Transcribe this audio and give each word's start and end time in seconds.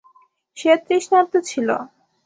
সে 0.57 0.71
তৃষ্ণার্ত 0.85 1.33
ছিল। 1.49 1.69